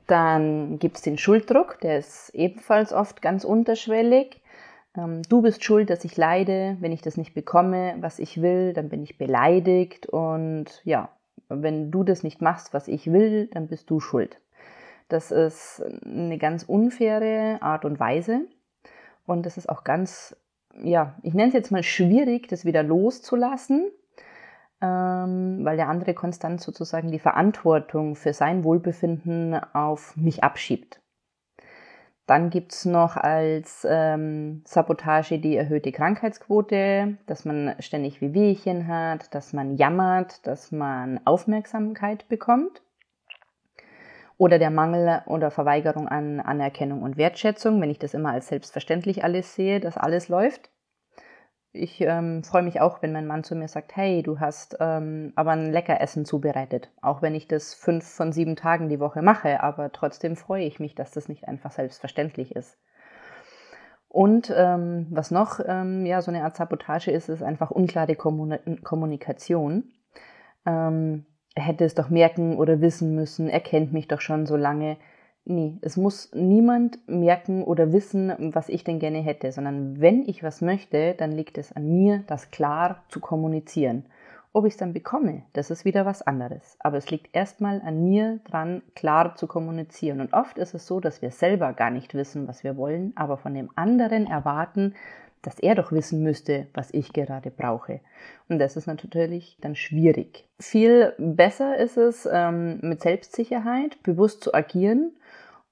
[0.07, 4.40] Dann gibt es den Schulddruck, der ist ebenfalls oft ganz unterschwellig.
[4.97, 6.77] Ähm, du bist schuld, dass ich leide.
[6.81, 10.07] Wenn ich das nicht bekomme, was ich will, dann bin ich beleidigt.
[10.07, 11.11] Und ja,
[11.49, 14.41] wenn du das nicht machst, was ich will, dann bist du schuld.
[15.09, 18.43] Das ist eine ganz unfaire Art und Weise.
[19.27, 20.37] Und das ist auch ganz,
[20.83, 23.91] ja, ich nenne es jetzt mal schwierig, das wieder loszulassen,
[24.81, 31.00] ähm, weil der andere konstant sozusagen die Verantwortung für sein Wohlbefinden auf mich abschiebt.
[32.31, 39.35] Dann gibt es noch als ähm, Sabotage die erhöhte Krankheitsquote, dass man ständig Wehwehchen hat,
[39.35, 42.83] dass man jammert, dass man Aufmerksamkeit bekommt.
[44.39, 49.25] Oder der Mangel oder Verweigerung an Anerkennung und Wertschätzung, wenn ich das immer als selbstverständlich
[49.25, 50.70] alles sehe, dass alles läuft
[51.73, 55.33] ich ähm, freue mich auch, wenn mein Mann zu mir sagt, hey, du hast ähm,
[55.37, 56.91] aber ein lecker Essen zubereitet.
[57.01, 60.81] Auch wenn ich das fünf von sieben Tagen die Woche mache, aber trotzdem freue ich
[60.81, 62.77] mich, dass das nicht einfach selbstverständlich ist.
[64.09, 69.93] Und ähm, was noch ähm, ja so eine Art Sabotage ist, ist einfach unklare Kommunikation.
[70.67, 74.57] Ähm, er hätte es doch merken oder wissen müssen, er kennt mich doch schon so
[74.57, 74.97] lange.
[75.51, 80.45] Nee, es muss niemand merken oder wissen, was ich denn gerne hätte, sondern wenn ich
[80.45, 84.05] was möchte, dann liegt es an mir, das klar zu kommunizieren.
[84.53, 86.77] Ob ich es dann bekomme, das ist wieder was anderes.
[86.79, 90.21] Aber es liegt erstmal an mir dran, klar zu kommunizieren.
[90.21, 93.37] Und oft ist es so, dass wir selber gar nicht wissen, was wir wollen, aber
[93.37, 94.95] von dem anderen erwarten,
[95.43, 98.01] dass er doch wissen müsste, was ich gerade brauche.
[98.49, 100.47] Und das ist natürlich dann schwierig.
[100.59, 105.13] Viel besser ist es, ähm, mit Selbstsicherheit bewusst zu agieren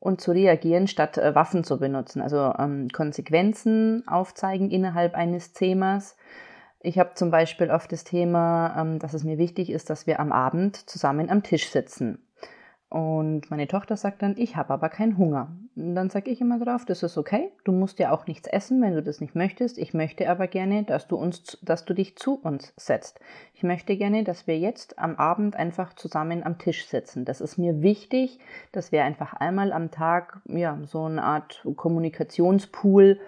[0.01, 2.23] und zu reagieren, statt äh, Waffen zu benutzen.
[2.23, 6.17] Also ähm, Konsequenzen aufzeigen innerhalb eines Themas.
[6.81, 10.21] Ich habe zum Beispiel oft das Thema, ähm, dass es mir wichtig ist, dass wir
[10.21, 12.23] am Abend zusammen am Tisch sitzen.
[12.91, 15.55] Und meine Tochter sagt dann, ich habe aber keinen Hunger.
[15.77, 18.81] Und dann sage ich immer drauf, das ist okay, du musst ja auch nichts essen,
[18.81, 19.77] wenn du das nicht möchtest.
[19.77, 23.21] Ich möchte aber gerne, dass du uns, dass du dich zu uns setzt.
[23.53, 27.27] Ich möchte gerne, dass wir jetzt am Abend einfach zusammen am Tisch sitzen.
[27.27, 28.39] Das ist mir wichtig,
[28.73, 33.21] dass wir einfach einmal am Tag ja so eine Art Kommunikationspool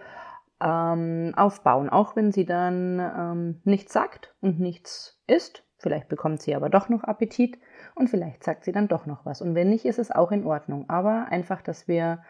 [0.63, 5.65] ähm, aufbauen, auch wenn sie dann ähm, nichts sagt und nichts isst.
[5.81, 7.59] Vielleicht bekommt sie aber doch noch Appetit
[7.95, 9.41] und vielleicht sagt sie dann doch noch was.
[9.41, 10.85] Und wenn nicht, ist es auch in Ordnung.
[10.89, 12.23] Aber einfach, dass wir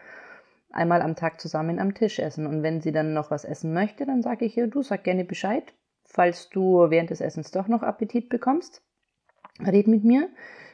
[0.71, 2.47] einmal am Tag zusammen am Tisch essen.
[2.47, 5.25] Und wenn sie dann noch was essen möchte, dann sage ich ihr, du sag gerne
[5.25, 8.83] Bescheid, falls du während des Essens doch noch Appetit bekommst.
[9.61, 10.29] Red mit mir.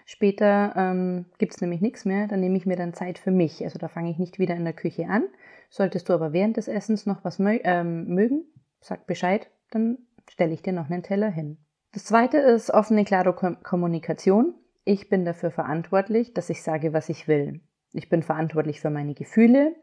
[0.05, 3.65] Später ähm, gibt es nämlich nichts mehr, dann nehme ich mir dann Zeit für mich.
[3.65, 5.25] Also da fange ich nicht wieder in der Küche an.
[5.69, 8.45] Solltest du aber während des Essens noch was mö ähm, mögen,
[8.81, 11.59] sag Bescheid, dann stelle ich dir noch einen Teller hin.
[11.97, 14.55] Das zweite ist offene, klare Kommunikation.
[14.85, 17.63] Ich bin dafür verantwortlich, dass ich sage, was ich will.
[17.95, 19.75] Ich bin verantwortlich für meine Gefühle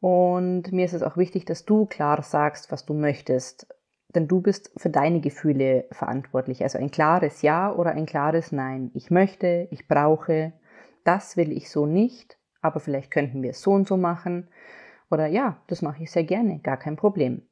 [0.00, 3.68] und mir ist es auch wichtig, dass du klar sagst, was du möchtest.
[4.16, 6.64] Denn du bist für deine Gefühle verantwortlich.
[6.64, 8.90] Also ein klares Ja oder ein klares Nein.
[8.94, 10.54] Ich möchte, ich brauche,
[11.04, 14.48] das will ich so nicht, aber vielleicht könnten wir es so und so machen.
[15.08, 17.48] Oder ja, das mache ich sehr gerne, gar kein Problem.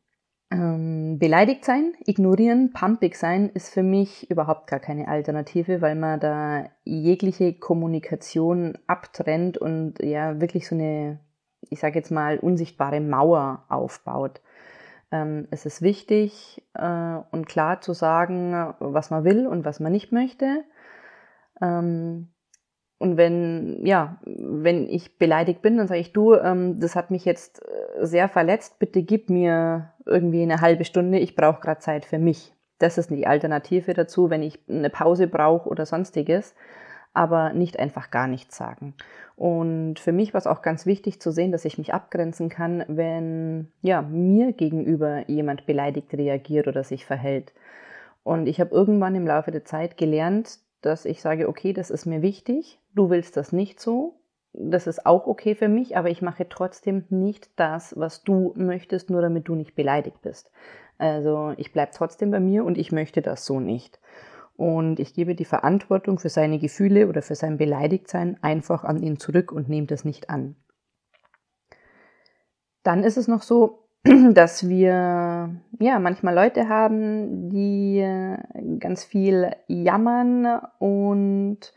[0.49, 6.21] Ähm, beleidigt sein, ignorieren, pumpig sein ist für mich überhaupt gar keine Alternative, weil man
[6.21, 11.19] da jegliche Kommunikation abtrennt und ja wirklich so eine,
[11.69, 14.41] ich sage jetzt mal, unsichtbare Mauer aufbaut.
[15.11, 19.91] Ähm, es ist wichtig äh, und klar zu sagen, was man will und was man
[19.91, 20.63] nicht möchte.
[21.61, 22.29] Ähm,
[22.99, 27.25] und wenn, ja, wenn ich beleidigt bin, dann sage ich, du, ähm, das hat mich
[27.25, 32.05] jetzt äh, sehr verletzt, bitte gib mir irgendwie eine halbe Stunde, ich brauche gerade Zeit
[32.05, 32.55] für mich.
[32.79, 36.55] Das ist die Alternative dazu, wenn ich eine Pause brauche oder sonstiges,
[37.15, 38.95] aber nicht einfach gar nichts sagen.
[39.37, 42.85] Und für mich war es auch ganz wichtig zu sehen, dass ich mich abgrenzen kann,
[42.89, 47.53] wenn ja, mir gegenüber jemand beleidigt reagiert oder sich verhält.
[48.23, 52.07] Und ich habe irgendwann im Laufe der Zeit gelernt, dass ich sage, okay, das ist
[52.07, 54.15] mir wichtig, du willst das nicht so,
[54.59, 59.11] das ist auch okay für mich, aber ich mache trotzdem nicht das, was du möchtest,
[59.11, 60.51] nur damit du nicht beleidigt bist.
[60.99, 64.01] Also ich bleibe trotzdem bei mir und ich möchte das so nicht.
[64.57, 69.19] Und ich gebe die Verantwortung für seine Gefühle oder für sein Beleidigtsein einfach an ihn
[69.19, 70.57] zurück und nehme das nicht an.
[72.83, 73.89] Dann ist es noch so,
[74.33, 78.39] dass wir ja manchmal Leute haben, die äh,
[78.79, 81.75] ganz viel jammern und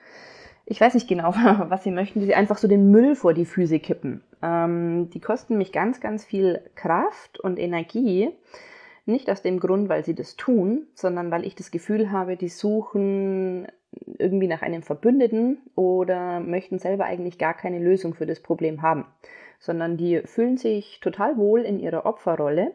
[0.69, 1.33] ich weiß nicht genau,
[1.67, 4.23] was sie möchten, die sie einfach so den Müll vor die Füße kippen.
[4.41, 8.29] Ähm, die kosten mich ganz, ganz viel Kraft und Energie.
[9.05, 12.49] Nicht aus dem Grund, weil sie das tun, sondern weil ich das Gefühl habe, die
[12.49, 13.67] suchen
[14.19, 19.05] irgendwie nach einem Verbündeten oder möchten selber eigentlich gar keine Lösung für das Problem haben
[19.59, 22.73] sondern die fühlen sich total wohl in ihrer Opferrolle.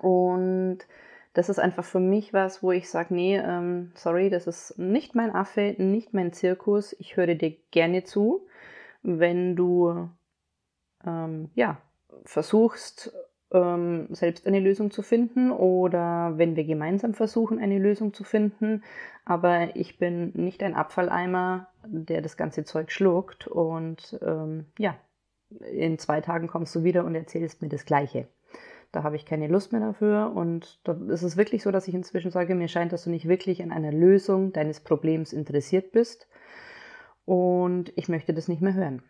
[0.00, 0.78] Und
[1.32, 5.14] das ist einfach für mich was, wo ich sage, nee, ähm, sorry, das ist nicht
[5.14, 6.94] mein Affe, nicht mein Zirkus.
[6.98, 8.46] Ich höre dir gerne zu,
[9.02, 10.10] wenn du
[11.04, 11.80] ähm, ja,
[12.24, 13.12] versuchst,
[13.52, 18.82] ähm, selbst eine Lösung zu finden oder wenn wir gemeinsam versuchen, eine Lösung zu finden.
[19.24, 24.96] Aber ich bin nicht ein Abfalleimer, der das ganze Zeug schluckt und ähm, ja,
[25.72, 28.28] in zwei Tagen kommst du wieder und erzählst mir das Gleiche.
[28.92, 31.94] Da habe ich keine Lust mehr dafür und da ist es wirklich so, dass ich
[31.94, 36.28] inzwischen sage, mir scheint, dass du nicht wirklich an einer Lösung deines Problems interessiert bist
[37.24, 39.02] und ich möchte das nicht mehr hören.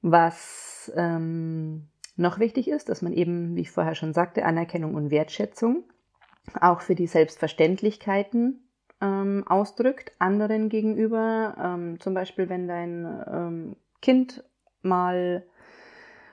[0.00, 5.10] Was ähm, noch wichtig ist, dass man eben, wie ich vorher schon sagte, Anerkennung und
[5.10, 5.84] Wertschätzung
[6.60, 8.66] auch für die Selbstverständlichkeiten
[9.00, 11.56] ähm, ausdrückt, anderen gegenüber.
[11.62, 14.44] Ähm, zum Beispiel, wenn dein ähm, Kind
[14.82, 15.44] mal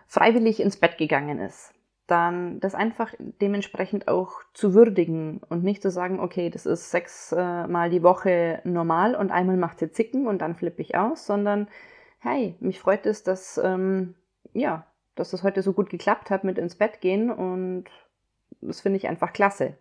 [0.08, 1.73] freiwillig ins Bett gegangen ist,
[2.08, 7.32] dann das einfach dementsprechend auch zu würdigen und nicht zu sagen, okay, das ist sechs
[7.32, 11.68] äh, die Woche normal und einmal macht sie zicken und dann flippe ich aus, sondern
[12.20, 14.16] hey, mich freut es, dass ähm,
[14.54, 14.86] ja,
[15.16, 17.86] dass das heute so gut geklappt hat mit ins Bett gehen und
[18.62, 19.78] das finde ich einfach klasse.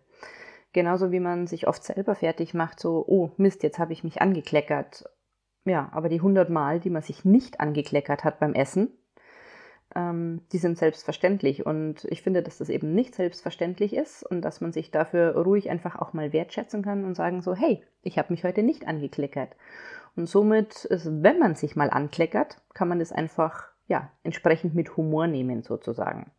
[0.71, 4.21] Genauso wie man sich oft selber fertig macht, so, oh Mist, jetzt habe ich mich
[4.21, 5.05] angekleckert
[5.65, 8.89] ja, aber die 100 Mal, die man sich nicht angekleckert hat beim Essen,
[9.95, 11.65] ähm, die sind selbstverständlich.
[11.65, 15.69] Und ich finde, dass das eben nicht selbstverständlich ist und dass man sich dafür ruhig
[15.69, 19.55] einfach auch mal wertschätzen kann und sagen so, hey, ich habe mich heute nicht angekleckert.
[20.15, 24.95] Und somit ist, wenn man sich mal ankleckert, kann man das einfach ja, entsprechend mit
[24.97, 26.31] Humor nehmen sozusagen.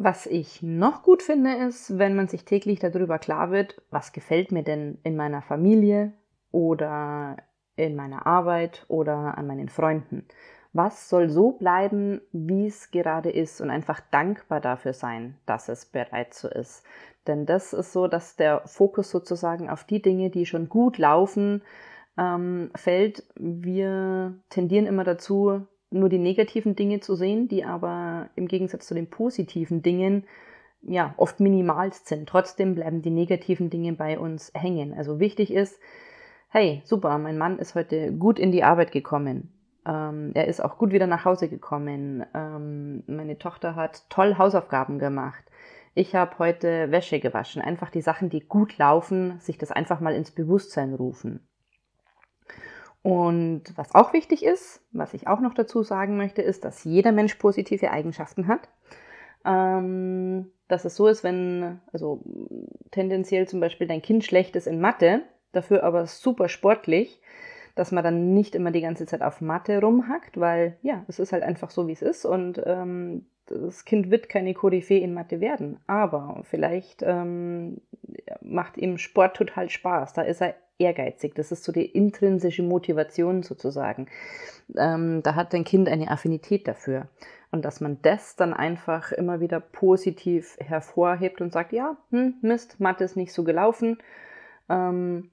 [0.00, 4.52] Was ich noch gut finde, ist, wenn man sich täglich darüber klar wird, was gefällt
[4.52, 6.12] mir denn in meiner Familie
[6.52, 7.36] oder
[7.74, 10.26] in meiner Arbeit oder an meinen Freunden.
[10.72, 15.86] Was soll so bleiben, wie es gerade ist und einfach dankbar dafür sein, dass es
[15.86, 16.84] bereits so ist.
[17.26, 21.62] Denn das ist so, dass der Fokus sozusagen auf die Dinge, die schon gut laufen,
[22.18, 23.24] ähm, fällt.
[23.36, 28.94] Wir tendieren immer dazu, nur die negativen Dinge zu sehen, die aber im Gegensatz zu
[28.94, 30.24] den positiven Dingen
[30.82, 32.28] ja oft minimalst sind.
[32.28, 34.94] Trotzdem bleiben die negativen Dinge bei uns hängen.
[34.94, 35.80] Also wichtig ist,
[36.50, 39.52] hey, super, mein Mann ist heute gut in die Arbeit gekommen.
[39.88, 42.24] Ähm, er ist auch gut wieder nach Hause gekommen.
[42.34, 45.42] Ähm, meine Tochter hat toll Hausaufgaben gemacht.
[45.94, 47.62] Ich habe heute Wäsche gewaschen.
[47.62, 51.40] Einfach die Sachen, die gut laufen, sich das einfach mal ins Bewusstsein rufen.
[53.02, 57.12] Und was auch wichtig ist, was ich auch noch dazu sagen möchte, ist, dass jeder
[57.12, 58.68] Mensch positive Eigenschaften hat.
[59.44, 62.20] Ähm, dass es so ist, wenn, also
[62.90, 65.22] tendenziell zum Beispiel dein Kind schlecht ist in Mathe,
[65.52, 67.22] dafür aber super sportlich,
[67.78, 71.32] dass man dann nicht immer die ganze Zeit auf Mathe rumhackt, weil ja, es ist
[71.32, 75.40] halt einfach so, wie es ist und ähm, das Kind wird keine Koryphäe in Mathe
[75.40, 77.80] werden, aber vielleicht ähm,
[78.40, 83.42] macht ihm Sport total Spaß, da ist er ehrgeizig, das ist so die intrinsische Motivation
[83.42, 84.06] sozusagen.
[84.76, 87.08] Ähm, da hat dein Kind eine Affinität dafür.
[87.50, 92.78] Und dass man das dann einfach immer wieder positiv hervorhebt und sagt, ja, hm, Mist,
[92.78, 93.98] Mathe ist nicht so gelaufen,
[94.68, 95.30] ähm,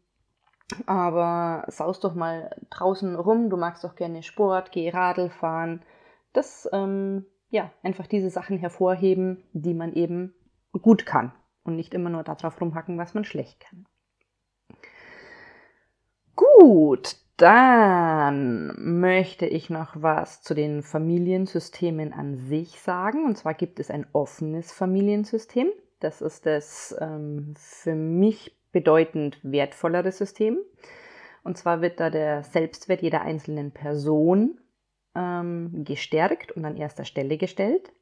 [0.86, 5.82] aber saust doch mal draußen rum, du magst doch gerne Sport, geh Radl fahren.
[6.34, 10.34] Das ähm, ja, einfach diese Sachen hervorheben, die man eben
[10.82, 11.32] gut kann
[11.64, 13.86] und nicht immer nur darauf rumhacken, was man schlecht kann.
[16.36, 23.26] Gut, dann möchte ich noch was zu den Familiensystemen an sich sagen.
[23.26, 25.70] Und zwar gibt es ein offenes Familiensystem.
[26.00, 30.58] Das ist das ähm, für mich bedeutend wertvollere System.
[31.46, 34.60] Und zwar wird da der Selbstwert jeder einzelnen Person
[35.16, 37.94] ähm, gestärkt und an erster Stelle gestellt.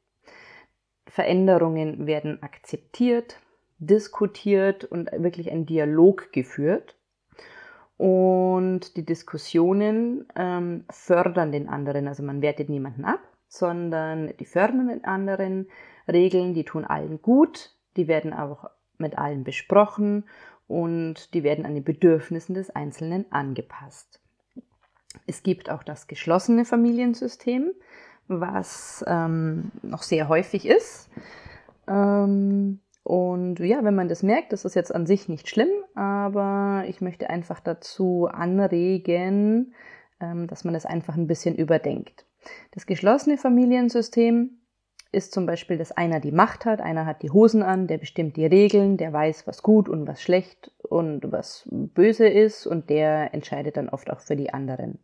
[1.06, 3.38] Veränderungen werden akzeptiert,
[3.78, 6.96] diskutiert und wirklich ein Dialog geführt.
[7.96, 12.08] Und die Diskussionen ähm, fördern den anderen.
[12.08, 15.68] Also man wertet niemanden ab, sondern die fördern den anderen.
[16.08, 20.24] Regeln, die tun allen gut, die werden auch mit allen besprochen
[20.66, 24.20] und die werden an die Bedürfnissen des Einzelnen angepasst.
[25.26, 27.70] Es gibt auch das geschlossene Familiensystem,
[28.26, 31.10] was ähm, noch sehr häufig ist.
[31.86, 36.84] Ähm, und ja, wenn man das merkt, das ist jetzt an sich nicht schlimm, aber
[36.88, 39.74] ich möchte einfach dazu anregen,
[40.20, 42.24] ähm, dass man das einfach ein bisschen überdenkt.
[42.72, 44.58] Das geschlossene Familiensystem
[45.14, 48.36] ist zum Beispiel, dass einer die Macht hat, einer hat die Hosen an, der bestimmt
[48.36, 53.32] die Regeln, der weiß, was gut und was schlecht und was böse ist und der
[53.32, 54.98] entscheidet dann oft auch für die anderen.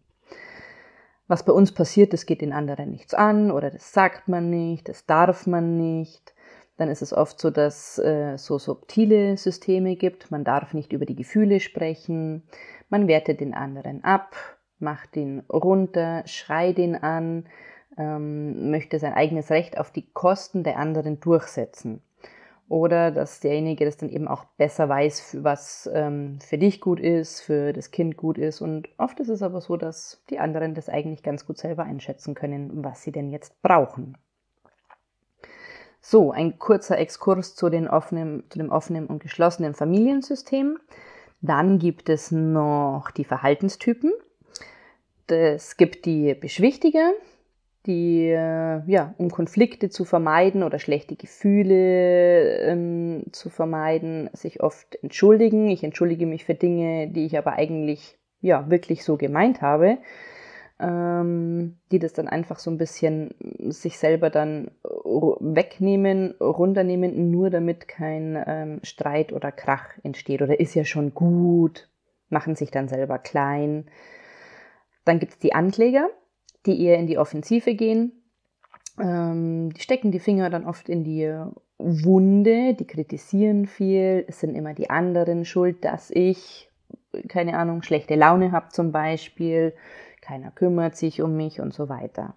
[1.28, 4.88] Was bei uns passiert, das geht den anderen nichts an oder das sagt man nicht,
[4.88, 6.34] das darf man nicht
[6.80, 10.30] dann ist es oft so, dass es äh, so subtile Systeme gibt.
[10.30, 12.42] Man darf nicht über die Gefühle sprechen.
[12.88, 14.34] Man wertet den anderen ab,
[14.78, 17.44] macht ihn runter, schreit ihn an,
[18.00, 22.02] ähm, möchte sein eigenes Recht auf die Kosten der anderen durchsetzen.
[22.68, 27.40] Oder dass derjenige das dann eben auch besser weiß, was ähm, für dich gut ist,
[27.40, 28.60] für das Kind gut ist.
[28.60, 32.34] Und oft ist es aber so, dass die anderen das eigentlich ganz gut selber einschätzen
[32.34, 34.16] können, was sie denn jetzt brauchen.
[36.00, 40.78] So, ein kurzer Exkurs zu, den offenen, zu dem offenen und geschlossenen Familiensystem.
[41.42, 44.12] Dann gibt es noch die Verhaltenstypen.
[45.26, 47.12] Es gibt die Beschwichtiger,
[47.86, 54.96] die, äh, ja, um Konflikte zu vermeiden oder schlechte Gefühle ähm, zu vermeiden, sich oft
[55.02, 55.68] entschuldigen.
[55.68, 59.98] Ich entschuldige mich für Dinge, die ich aber eigentlich, ja, wirklich so gemeint habe
[60.80, 63.34] ähm, die das dann einfach so ein bisschen
[63.70, 70.42] sich selber dann wegnehmen, runternehmen, nur damit kein ähm, Streit oder Krach entsteht.
[70.42, 71.88] Oder ist ja schon gut,
[72.30, 73.86] machen sich dann selber klein.
[75.04, 76.08] Dann gibt es die Ankläger,
[76.66, 78.12] die eher in die Offensive gehen.
[78.98, 81.32] Ähm, die stecken die Finger dann oft in die
[81.78, 84.24] Wunde, die kritisieren viel.
[84.28, 86.70] Es sind immer die anderen schuld, dass ich,
[87.28, 89.74] keine Ahnung, schlechte Laune habe zum Beispiel
[90.20, 92.34] keiner kümmert sich um mich und so weiter.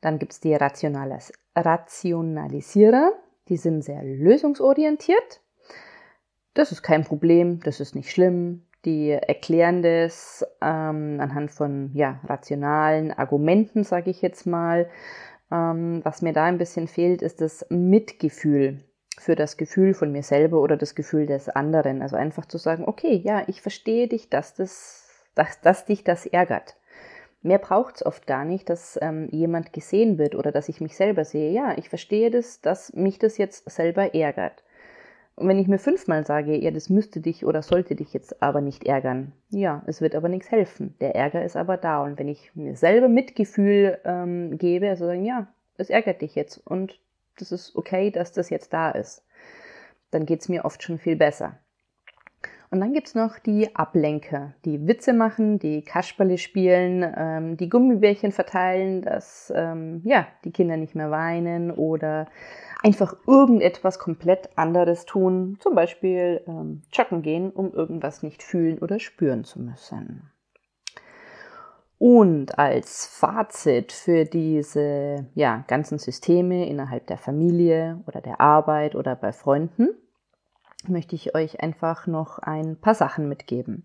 [0.00, 3.12] Dann gibt es die Rationalis Rationalisierer,
[3.48, 5.40] die sind sehr lösungsorientiert.
[6.52, 8.66] Das ist kein Problem, das ist nicht schlimm.
[8.86, 14.88] Die erklären das ähm, anhand von ja, rationalen Argumenten, sage ich jetzt mal.
[15.50, 18.84] Ähm, was mir da ein bisschen fehlt, ist das Mitgefühl
[19.18, 22.00] für das Gefühl von mir selber oder das Gefühl des anderen.
[22.00, 26.24] Also einfach zu sagen, okay, ja, ich verstehe dich, dass, das, dass, dass dich das
[26.24, 26.76] ärgert.
[27.42, 30.96] Mehr braucht es oft gar nicht, dass ähm, jemand gesehen wird oder dass ich mich
[30.96, 31.50] selber sehe.
[31.50, 34.62] Ja, ich verstehe das, dass mich das jetzt selber ärgert.
[35.36, 38.62] Und wenn ich mir fünfmal sage, ja, das müsste dich oder sollte dich jetzt aber
[38.62, 40.94] nicht ärgern, ja, es wird aber nichts helfen.
[41.00, 42.02] Der Ärger ist aber da.
[42.02, 45.46] Und wenn ich mir selber Mitgefühl ähm, gebe, also sagen, ja,
[45.76, 46.98] es ärgert dich jetzt und
[47.38, 49.26] das ist okay, dass das jetzt da ist,
[50.10, 51.58] dann geht es mir oft schon viel besser.
[52.70, 58.32] Und dann gibt's noch die Ablenker, die Witze machen, die Kasperle spielen, ähm, die Gummibärchen
[58.32, 62.26] verteilen, dass ähm, ja, die Kinder nicht mehr weinen oder
[62.82, 68.98] einfach irgendetwas komplett anderes tun, zum Beispiel ähm, joggen gehen, um irgendwas nicht fühlen oder
[68.98, 70.30] spüren zu müssen.
[71.98, 79.16] Und als Fazit für diese ja, ganzen Systeme innerhalb der Familie oder der Arbeit oder
[79.16, 79.88] bei Freunden
[80.88, 83.84] möchte ich euch einfach noch ein paar Sachen mitgeben.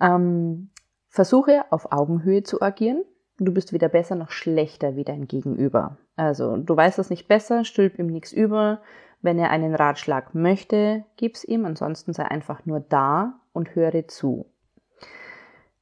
[0.00, 0.70] Ähm,
[1.08, 3.04] versuche auf Augenhöhe zu agieren.
[3.38, 5.96] Du bist weder besser noch schlechter wie dein Gegenüber.
[6.16, 8.82] Also du weißt es nicht besser, stülp ihm nichts über.
[9.22, 14.46] Wenn er einen Ratschlag möchte, gib's ihm, ansonsten sei einfach nur da und höre zu.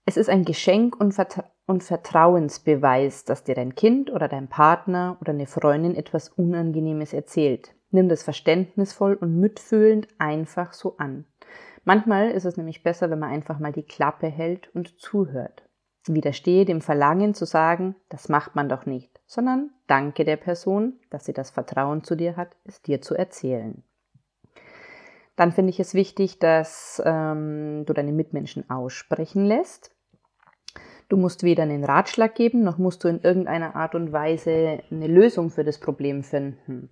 [0.05, 5.19] Es ist ein Geschenk und, Vertra und Vertrauensbeweis, dass dir dein Kind oder dein Partner
[5.21, 7.75] oder eine Freundin etwas Unangenehmes erzählt.
[7.91, 11.25] Nimm das verständnisvoll und mitfühlend einfach so an.
[11.85, 15.63] Manchmal ist es nämlich besser, wenn man einfach mal die Klappe hält und zuhört.
[16.07, 21.25] Widerstehe dem Verlangen zu sagen, das macht man doch nicht, sondern danke der Person, dass
[21.25, 23.83] sie das Vertrauen zu dir hat, es dir zu erzählen.
[25.37, 29.95] Dann finde ich es wichtig, dass ähm, du deine Mitmenschen aussprechen lässt.
[31.09, 35.07] Du musst weder einen Ratschlag geben, noch musst du in irgendeiner Art und Weise eine
[35.07, 36.91] Lösung für das Problem finden.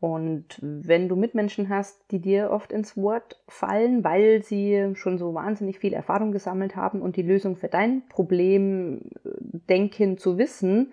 [0.00, 5.34] Und wenn du Mitmenschen hast, die dir oft ins Wort fallen, weil sie schon so
[5.34, 9.30] wahnsinnig viel Erfahrung gesammelt haben und die Lösung für dein Problem äh,
[9.68, 10.92] denken zu wissen,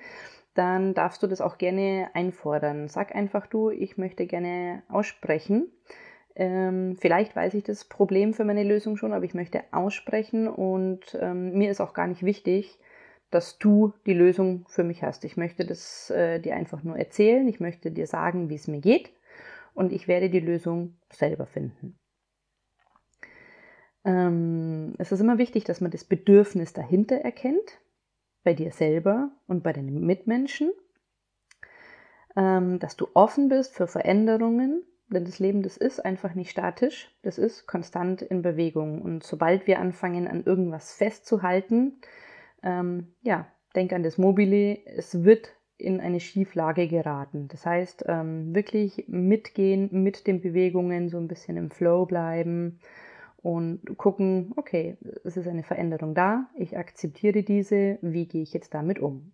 [0.56, 2.90] dann darfst du das auch gerne einfordern.
[2.90, 5.72] Sag einfach du, ich möchte gerne aussprechen.
[6.36, 11.18] Ähm, vielleicht weiß ich das Problem für meine Lösung schon, aber ich möchte aussprechen und
[11.20, 12.78] ähm, mir ist auch gar nicht wichtig,
[13.30, 15.26] dass du die Lösung für mich hast.
[15.26, 18.80] Ich möchte das äh, dir einfach nur erzählen, ich möchte dir sagen, wie es mir
[18.80, 19.12] geht
[19.74, 21.98] und ich werde die Lösung selber finden.
[24.06, 27.80] Ähm, es ist immer wichtig, dass man das Bedürfnis dahinter erkennt,
[28.44, 30.72] bei dir selber und bei deinen Mitmenschen,
[32.38, 37.14] ähm, dass du offen bist für Veränderungen, denn das Leben, das ist einfach nicht statisch,
[37.22, 39.02] das ist konstant in Bewegung.
[39.02, 42.00] Und sobald wir anfangen, an irgendwas festzuhalten,
[42.64, 47.48] ähm, ja, denk an das Mobile, es wird in eine Schieflage geraten.
[47.50, 52.80] Das heißt, ähm, wirklich mitgehen mit den Bewegungen, so ein bisschen im Flow bleiben
[53.38, 58.74] und gucken, okay, es ist eine Veränderung da, ich akzeptiere diese, wie gehe ich jetzt
[58.74, 59.34] damit um?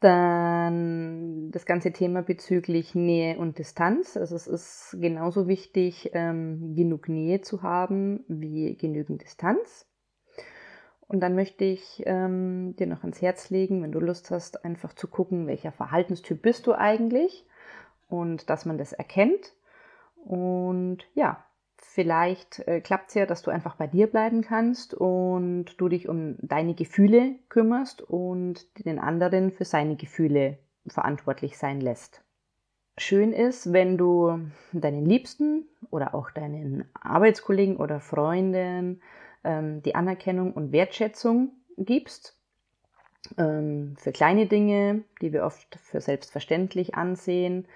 [0.00, 4.16] Dann das ganze Thema bezüglich Nähe und Distanz.
[4.16, 9.87] Also es ist genauso wichtig, ähm, genug Nähe zu haben wie genügend Distanz.
[11.08, 14.92] Und dann möchte ich ähm, dir noch ans Herz legen, wenn du Lust hast, einfach
[14.92, 17.46] zu gucken, welcher Verhaltenstyp bist du eigentlich
[18.08, 19.54] und dass man das erkennt.
[20.16, 21.42] Und ja,
[21.78, 26.10] vielleicht äh, klappt es ja, dass du einfach bei dir bleiben kannst und du dich
[26.10, 32.22] um deine Gefühle kümmerst und den anderen für seine Gefühle verantwortlich sein lässt.
[32.98, 34.40] Schön ist, wenn du
[34.72, 39.00] deinen Liebsten oder auch deinen Arbeitskollegen oder Freunden
[39.48, 42.38] ähm, die Anerkennung und Wertschätzung gibst
[43.38, 47.66] ähm, für kleine Dinge, die wir oft für selbstverständlich ansehen.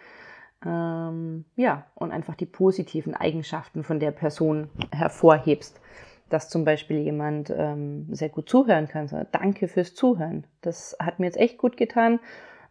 [0.65, 5.81] Ähm, ja, und einfach die positiven Eigenschaften von der Person hervorhebst.
[6.29, 9.09] Dass zum Beispiel jemand ähm, sehr gut zuhören kann.
[9.09, 10.47] So, Danke fürs Zuhören.
[10.61, 12.21] Das hat mir jetzt echt gut getan,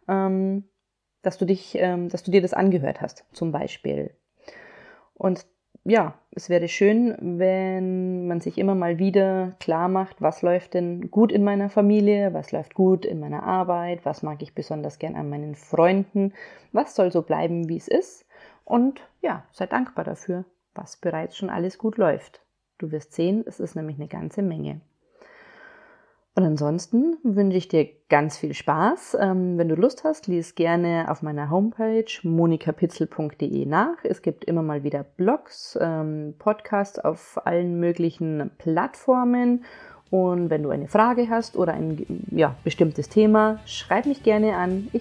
[0.08, 0.64] ähm,
[1.22, 4.16] dass du dich, ähm, dass du dir das angehört hast, zum Beispiel.
[5.14, 5.46] Und
[5.84, 11.10] ja, es wäre schön, wenn man sich immer mal wieder klar macht, was läuft denn
[11.10, 15.16] gut in meiner Familie, was läuft gut in meiner Arbeit, was mag ich besonders gern
[15.16, 16.32] an meinen Freunden,
[16.72, 18.26] was soll so bleiben, wie es ist.
[18.64, 20.44] Und ja, sei dankbar dafür,
[20.74, 22.40] was bereits schon alles gut läuft.
[22.78, 24.80] Du wirst sehen, es ist nämlich eine ganze Menge.
[26.34, 29.18] Und ansonsten wünsche ich dir ganz viel Spaß.
[29.20, 33.96] Ähm, wenn du Lust hast, lies gerne auf meiner Homepage monikapitzel.de nach.
[34.02, 39.64] Es gibt immer mal wieder Blogs, ähm, Podcasts auf allen möglichen Plattformen.
[40.12, 44.88] Und wenn du eine Frage hast oder ein ja, bestimmtes Thema, schreib mich gerne an.
[44.92, 45.00] Ich